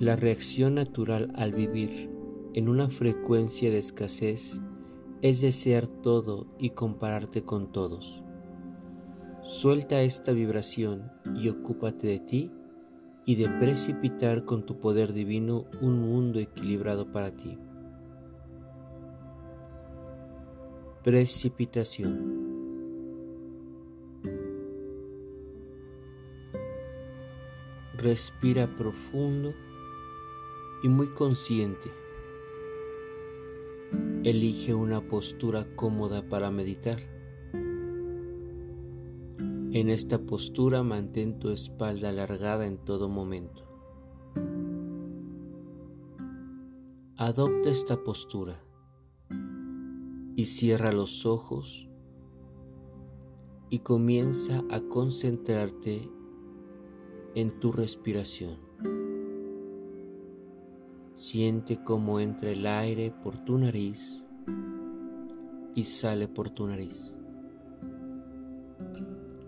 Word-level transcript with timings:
La 0.00 0.16
reacción 0.16 0.76
natural 0.76 1.30
al 1.36 1.52
vivir 1.52 2.08
en 2.54 2.70
una 2.70 2.88
frecuencia 2.88 3.70
de 3.70 3.76
escasez 3.76 4.62
es 5.20 5.42
desear 5.42 5.86
todo 5.88 6.46
y 6.58 6.70
compararte 6.70 7.42
con 7.42 7.70
todos. 7.70 8.24
Suelta 9.42 10.00
esta 10.00 10.32
vibración 10.32 11.12
y 11.36 11.50
ocúpate 11.50 12.06
de 12.06 12.18
ti 12.18 12.50
y 13.26 13.34
de 13.34 13.50
precipitar 13.60 14.46
con 14.46 14.64
tu 14.64 14.80
poder 14.80 15.12
divino 15.12 15.66
un 15.82 16.00
mundo 16.00 16.38
equilibrado 16.38 17.12
para 17.12 17.36
ti. 17.36 17.58
Precipitación. 21.04 22.48
Respira 27.98 28.66
profundo 28.66 29.52
y 30.82 30.88
muy 30.88 31.08
consciente. 31.08 31.90
Elige 34.22 34.74
una 34.74 35.00
postura 35.00 35.66
cómoda 35.76 36.28
para 36.28 36.50
meditar. 36.50 36.98
En 39.72 39.88
esta 39.88 40.18
postura 40.18 40.82
mantén 40.82 41.38
tu 41.38 41.50
espalda 41.50 42.08
alargada 42.08 42.66
en 42.66 42.78
todo 42.78 43.08
momento. 43.08 43.64
Adopta 47.16 47.68
esta 47.70 48.02
postura 48.02 48.62
y 50.36 50.46
cierra 50.46 50.92
los 50.92 51.26
ojos 51.26 51.88
y 53.68 53.80
comienza 53.80 54.64
a 54.70 54.80
concentrarte 54.80 56.10
en 57.34 57.60
tu 57.60 57.72
respiración. 57.72 58.58
Siente 61.20 61.78
cómo 61.84 62.18
entra 62.18 62.50
el 62.50 62.66
aire 62.66 63.10
por 63.10 63.36
tu 63.44 63.58
nariz 63.58 64.24
y 65.74 65.82
sale 65.82 66.28
por 66.28 66.48
tu 66.48 66.66
nariz. 66.66 67.20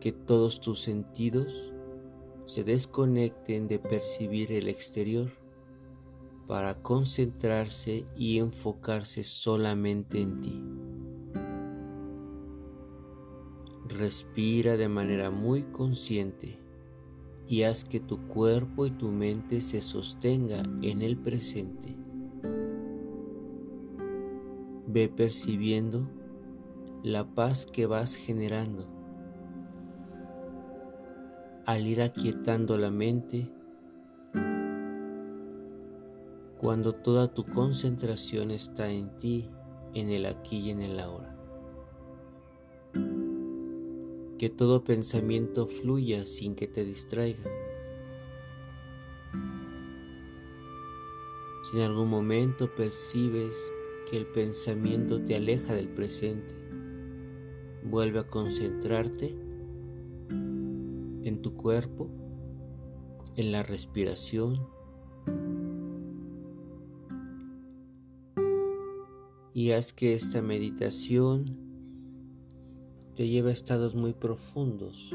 Que 0.00 0.10
todos 0.10 0.62
tus 0.62 0.80
sentidos 0.80 1.74
se 2.46 2.64
desconecten 2.64 3.68
de 3.68 3.78
percibir 3.78 4.50
el 4.50 4.66
exterior 4.68 5.30
para 6.46 6.80
concentrarse 6.80 8.06
y 8.16 8.38
enfocarse 8.38 9.22
solamente 9.22 10.22
en 10.22 10.40
ti. 10.40 10.64
Respira 13.88 14.78
de 14.78 14.88
manera 14.88 15.30
muy 15.30 15.64
consciente 15.64 16.58
y 17.48 17.62
haz 17.62 17.84
que 17.84 17.98
tu 17.98 18.18
cuerpo 18.28 18.84
y 18.84 18.90
tu 18.90 19.08
mente 19.08 19.62
se 19.62 19.80
sostenga 19.80 20.62
en 20.82 21.00
el 21.00 21.16
presente. 21.16 21.96
Ve 24.86 25.08
percibiendo 25.08 26.08
la 27.02 27.24
paz 27.24 27.64
que 27.64 27.86
vas 27.86 28.16
generando. 28.16 28.86
Al 31.64 31.86
ir 31.86 32.02
aquietando 32.02 32.76
la 32.76 32.90
mente, 32.90 33.50
cuando 36.58 36.92
toda 36.92 37.32
tu 37.32 37.44
concentración 37.44 38.50
está 38.50 38.90
en 38.90 39.16
ti, 39.16 39.48
en 39.94 40.10
el 40.10 40.26
aquí 40.26 40.58
y 40.58 40.70
en 40.70 40.82
el 40.82 40.98
ahora. 41.00 41.37
Que 44.38 44.48
todo 44.48 44.84
pensamiento 44.84 45.66
fluya 45.66 46.24
sin 46.24 46.54
que 46.54 46.68
te 46.68 46.84
distraiga. 46.84 47.50
Si 51.64 51.76
en 51.76 51.82
algún 51.82 52.08
momento 52.08 52.74
percibes 52.74 53.72
que 54.08 54.16
el 54.16 54.26
pensamiento 54.26 55.22
te 55.22 55.34
aleja 55.34 55.74
del 55.74 55.88
presente, 55.88 56.54
vuelve 57.84 58.20
a 58.20 58.26
concentrarte 58.26 59.36
en 60.30 61.40
tu 61.42 61.54
cuerpo, 61.54 62.08
en 63.36 63.52
la 63.52 63.62
respiración 63.62 64.66
y 69.52 69.72
haz 69.72 69.92
que 69.92 70.14
esta 70.14 70.40
meditación 70.40 71.67
te 73.18 73.26
lleva 73.26 73.48
a 73.48 73.52
estados 73.52 73.96
muy 73.96 74.12
profundos, 74.12 75.10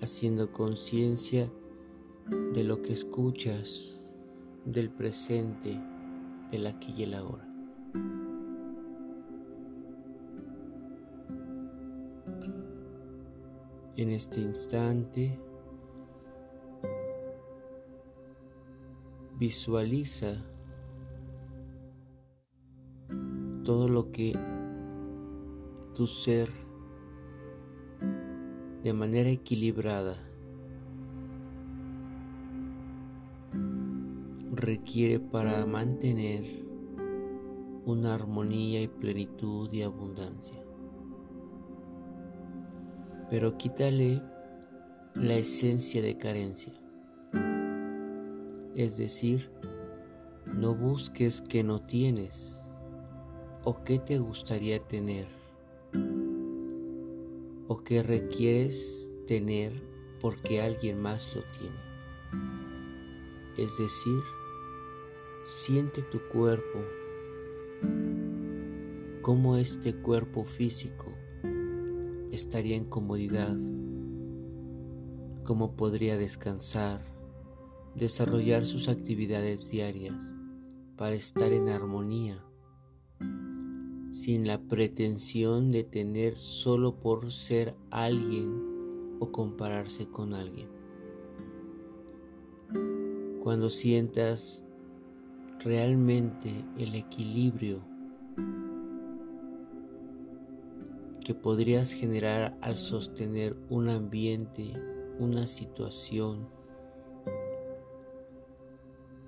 haciendo 0.00 0.52
conciencia 0.52 1.50
de 2.52 2.62
lo 2.62 2.80
que 2.80 2.92
escuchas, 2.92 4.16
del 4.64 4.88
presente, 4.88 5.76
del 6.52 6.68
aquí 6.68 6.94
y 6.96 7.02
el 7.02 7.14
ahora. 7.14 7.44
En 13.96 14.10
este 14.10 14.42
instante, 14.42 15.36
visualiza 19.36 20.36
todo 23.64 23.88
lo 23.88 24.12
que 24.12 24.53
tu 25.94 26.08
ser 26.08 26.50
de 28.82 28.92
manera 28.92 29.30
equilibrada 29.30 30.16
requiere 34.50 35.20
para 35.20 35.64
mantener 35.66 36.64
una 37.86 38.14
armonía 38.14 38.82
y 38.82 38.88
plenitud 38.88 39.72
y 39.72 39.82
abundancia. 39.82 40.60
Pero 43.30 43.56
quítale 43.56 44.20
la 45.14 45.34
esencia 45.34 46.02
de 46.02 46.18
carencia. 46.18 46.72
Es 48.74 48.96
decir, 48.96 49.48
no 50.52 50.74
busques 50.74 51.40
que 51.40 51.62
no 51.62 51.82
tienes 51.82 52.60
o 53.62 53.84
que 53.84 54.00
te 54.00 54.18
gustaría 54.18 54.80
tener 54.80 55.43
o 57.68 57.82
que 57.82 58.02
requieres 58.02 59.10
tener 59.26 59.82
porque 60.20 60.60
alguien 60.60 61.00
más 61.00 61.34
lo 61.34 61.42
tiene. 61.58 61.76
Es 63.56 63.78
decir, 63.78 64.20
siente 65.44 66.02
tu 66.02 66.20
cuerpo 66.28 66.80
como 69.22 69.56
este 69.56 69.94
cuerpo 69.94 70.44
físico 70.44 71.12
estaría 72.30 72.76
en 72.76 72.84
comodidad, 72.84 73.56
cómo 75.44 75.76
podría 75.76 76.18
descansar, 76.18 77.04
desarrollar 77.94 78.66
sus 78.66 78.88
actividades 78.88 79.70
diarias 79.70 80.32
para 80.96 81.14
estar 81.14 81.52
en 81.52 81.68
armonía 81.68 82.44
sin 84.14 84.46
la 84.46 84.60
pretensión 84.60 85.72
de 85.72 85.82
tener 85.82 86.36
solo 86.36 87.00
por 87.00 87.32
ser 87.32 87.74
alguien 87.90 89.16
o 89.18 89.32
compararse 89.32 90.06
con 90.06 90.34
alguien. 90.34 90.68
Cuando 93.42 93.70
sientas 93.70 94.64
realmente 95.58 96.64
el 96.78 96.94
equilibrio 96.94 97.82
que 101.24 101.34
podrías 101.34 101.92
generar 101.92 102.56
al 102.60 102.78
sostener 102.78 103.56
un 103.68 103.88
ambiente, 103.88 104.80
una 105.18 105.48
situación, 105.48 106.48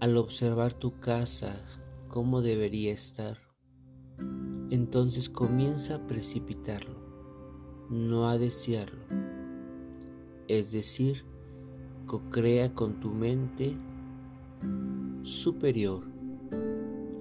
al 0.00 0.16
observar 0.16 0.72
tu 0.72 0.98
casa, 1.00 1.62
cómo 2.08 2.40
debería 2.40 2.94
estar, 2.94 3.49
entonces 4.70 5.28
comienza 5.28 5.96
a 5.96 6.06
precipitarlo, 6.06 6.94
no 7.90 8.28
a 8.28 8.38
desearlo. 8.38 9.04
Es 10.48 10.72
decir, 10.72 11.24
co-crea 12.06 12.74
con 12.74 13.00
tu 13.00 13.10
mente 13.10 13.76
superior 15.22 16.04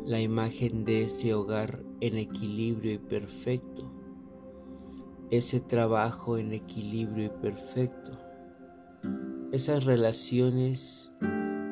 la 0.06 0.22
imagen 0.22 0.86
de 0.86 1.04
ese 1.04 1.34
hogar 1.34 1.84
en 2.02 2.18
equilibrio 2.18 2.94
y 2.94 2.98
perfecto, 2.98 3.92
ese 5.30 5.60
trabajo 5.60 6.38
en 6.38 6.54
equilibrio 6.54 7.26
y 7.26 7.42
perfecto, 7.42 8.18
esas 9.52 9.86
relaciones 9.86 11.12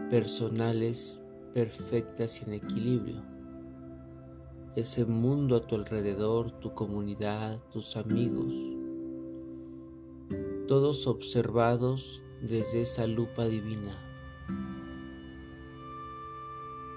personales 0.10 1.22
perfectas 1.54 2.42
y 2.42 2.46
en 2.46 2.54
equilibrio, 2.54 3.37
ese 4.78 5.06
mundo 5.06 5.56
a 5.56 5.66
tu 5.66 5.74
alrededor, 5.74 6.52
tu 6.60 6.76
comunidad, 6.76 7.60
tus 7.72 7.98
amigos, 7.98 8.54
todos 10.68 11.08
observados 11.08 12.22
desde 12.44 12.82
esa 12.82 13.08
lupa 13.08 13.48
divina 13.48 13.98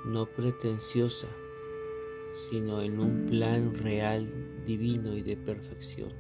no 0.04 0.26
pretenciosa, 0.26 1.28
sino 2.34 2.82
en 2.82 3.00
un 3.00 3.24
plan 3.30 3.72
real, 3.72 4.28
divino 4.66 5.16
y 5.16 5.22
de 5.22 5.38
perfección. 5.38 6.12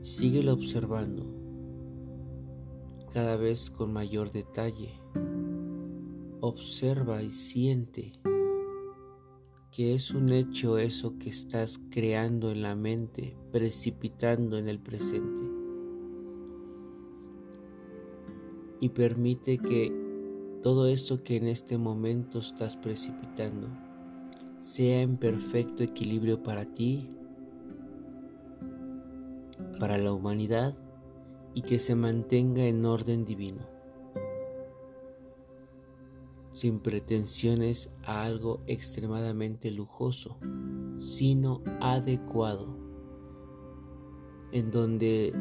Síguelo 0.00 0.52
observando 0.52 1.26
cada 3.12 3.34
vez 3.34 3.68
con 3.68 3.92
mayor 3.92 4.30
detalle. 4.30 4.92
Observa 6.40 7.20
y 7.24 7.30
siente 7.30 8.12
que 9.70 9.94
es 9.94 10.12
un 10.12 10.32
hecho 10.32 10.78
eso 10.78 11.18
que 11.18 11.28
estás 11.28 11.80
creando 11.90 12.50
en 12.50 12.62
la 12.62 12.74
mente, 12.74 13.36
precipitando 13.52 14.58
en 14.58 14.68
el 14.68 14.80
presente. 14.80 15.44
Y 18.80 18.88
permite 18.88 19.58
que 19.58 19.92
todo 20.62 20.88
eso 20.88 21.22
que 21.22 21.36
en 21.36 21.46
este 21.46 21.78
momento 21.78 22.40
estás 22.40 22.76
precipitando 22.76 23.68
sea 24.60 25.00
en 25.00 25.16
perfecto 25.16 25.82
equilibrio 25.82 26.42
para 26.42 26.66
ti, 26.66 27.08
para 29.78 29.96
la 29.98 30.12
humanidad 30.12 30.76
y 31.54 31.62
que 31.62 31.78
se 31.78 31.94
mantenga 31.94 32.64
en 32.64 32.84
orden 32.84 33.24
divino, 33.24 33.62
sin 36.50 36.80
pretensiones 36.80 37.90
a 38.02 38.22
algo 38.22 38.60
extremadamente 38.66 39.70
lujoso, 39.70 40.38
sino 40.96 41.62
adecuado, 41.80 42.76
en 44.52 44.70
donde 44.70 45.32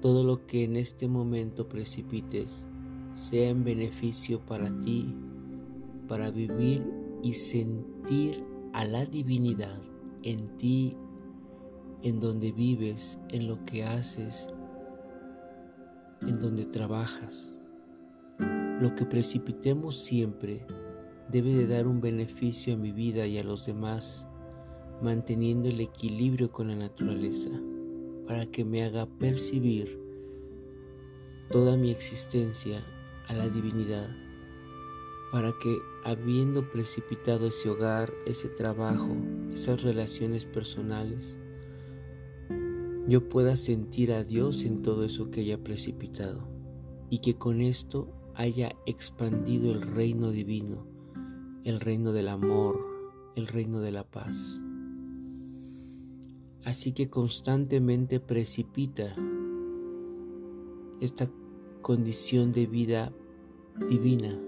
todo 0.00 0.24
lo 0.24 0.46
que 0.46 0.64
en 0.64 0.76
este 0.76 1.08
momento 1.08 1.68
precipites 1.68 2.66
sea 3.14 3.48
en 3.48 3.64
beneficio 3.64 4.44
para 4.44 4.78
ti, 4.80 5.14
para 6.08 6.30
vivir 6.30 6.86
y 7.22 7.34
sentir 7.34 8.44
a 8.72 8.84
la 8.84 9.06
divinidad 9.06 9.80
en 10.22 10.56
ti, 10.56 10.96
en 12.02 12.20
donde 12.20 12.52
vives, 12.52 13.18
en 13.30 13.46
lo 13.46 13.64
que 13.64 13.84
haces, 13.84 14.50
en 16.22 16.38
donde 16.38 16.66
trabajas. 16.66 17.56
Lo 18.80 18.94
que 18.96 19.04
precipitemos 19.04 19.98
siempre 19.98 20.66
debe 21.30 21.54
de 21.54 21.66
dar 21.66 21.86
un 21.86 22.00
beneficio 22.00 22.74
a 22.74 22.76
mi 22.76 22.90
vida 22.90 23.26
y 23.26 23.38
a 23.38 23.44
los 23.44 23.66
demás, 23.66 24.26
manteniendo 25.00 25.68
el 25.68 25.80
equilibrio 25.80 26.50
con 26.50 26.68
la 26.68 26.76
naturaleza, 26.76 27.50
para 28.26 28.46
que 28.46 28.64
me 28.64 28.82
haga 28.82 29.06
percibir 29.06 30.00
toda 31.50 31.76
mi 31.76 31.90
existencia 31.90 32.84
a 33.28 33.34
la 33.34 33.48
divinidad, 33.48 34.10
para 35.30 35.52
que 35.62 35.78
habiendo 36.04 36.70
precipitado 36.70 37.46
ese 37.46 37.70
hogar, 37.70 38.12
ese 38.26 38.48
trabajo, 38.48 39.16
esas 39.52 39.82
relaciones 39.82 40.46
personales, 40.46 41.36
yo 43.06 43.28
pueda 43.28 43.54
sentir 43.54 44.12
a 44.12 44.24
Dios 44.24 44.64
en 44.64 44.82
todo 44.82 45.04
eso 45.04 45.30
que 45.30 45.40
haya 45.40 45.62
precipitado 45.62 46.48
y 47.10 47.18
que 47.18 47.36
con 47.36 47.60
esto 47.60 48.08
haya 48.34 48.74
expandido 48.86 49.72
el 49.72 49.82
reino 49.82 50.30
divino, 50.30 50.86
el 51.64 51.80
reino 51.80 52.12
del 52.12 52.28
amor, 52.28 52.80
el 53.36 53.46
reino 53.46 53.80
de 53.80 53.92
la 53.92 54.04
paz. 54.04 54.60
Así 56.64 56.92
que 56.92 57.10
constantemente 57.10 58.20
precipita 58.20 59.14
esta 61.00 61.28
condición 61.82 62.52
de 62.52 62.66
vida 62.66 63.12
divina 63.88 64.38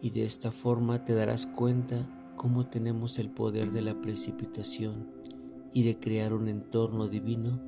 y 0.00 0.10
de 0.10 0.24
esta 0.24 0.50
forma 0.50 1.04
te 1.04 1.14
darás 1.14 1.46
cuenta 1.46 2.34
cómo 2.36 2.66
tenemos 2.66 3.18
el 3.18 3.30
poder 3.30 3.70
de 3.70 3.82
la 3.82 4.00
precipitación 4.00 5.10
y 5.72 5.84
de 5.84 5.98
crear 5.98 6.32
un 6.32 6.48
entorno 6.48 7.08
divino 7.08 7.60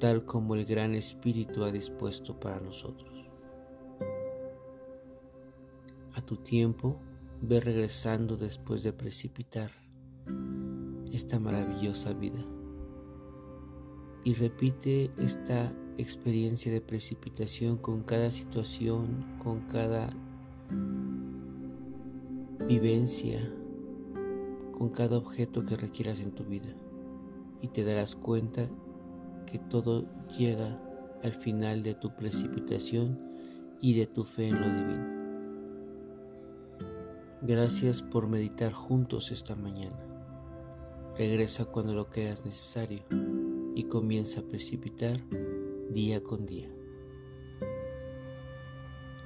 tal 0.00 0.24
como 0.24 0.54
el 0.54 0.64
gran 0.64 0.94
Espíritu 0.94 1.62
ha 1.64 1.70
dispuesto 1.70 2.40
para 2.40 2.58
nosotros. 2.58 3.31
Tu 6.32 6.38
tiempo, 6.38 6.96
ve 7.42 7.60
regresando 7.60 8.38
después 8.38 8.82
de 8.82 8.94
precipitar 8.94 9.70
esta 11.12 11.38
maravillosa 11.38 12.14
vida 12.14 12.42
y 14.24 14.32
repite 14.32 15.10
esta 15.18 15.74
experiencia 15.98 16.72
de 16.72 16.80
precipitación 16.80 17.76
con 17.76 18.02
cada 18.02 18.30
situación, 18.30 19.26
con 19.38 19.60
cada 19.68 20.08
vivencia, 22.66 23.52
con 24.78 24.88
cada 24.88 25.18
objeto 25.18 25.66
que 25.66 25.76
requieras 25.76 26.20
en 26.20 26.32
tu 26.32 26.44
vida. 26.44 26.74
Y 27.60 27.68
te 27.68 27.84
darás 27.84 28.16
cuenta 28.16 28.70
que 29.44 29.58
todo 29.58 30.06
llega 30.38 30.80
al 31.22 31.34
final 31.34 31.82
de 31.82 31.94
tu 31.94 32.16
precipitación 32.16 33.20
y 33.82 33.92
de 33.92 34.06
tu 34.06 34.24
fe 34.24 34.48
en 34.48 34.58
lo 34.58 34.66
divino. 34.66 35.21
Gracias 37.44 38.02
por 38.02 38.28
meditar 38.28 38.72
juntos 38.72 39.32
esta 39.32 39.56
mañana. 39.56 39.98
Regresa 41.18 41.64
cuando 41.64 41.92
lo 41.92 42.08
creas 42.08 42.44
necesario 42.44 43.02
y 43.74 43.82
comienza 43.84 44.40
a 44.40 44.44
precipitar 44.44 45.20
día 45.90 46.22
con 46.22 46.46
día. 46.46 46.70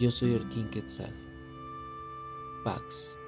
Yo 0.01 0.11
soy 0.11 0.33
King 0.49 0.71
Quetzal. 0.71 1.13
Pax. 2.65 3.19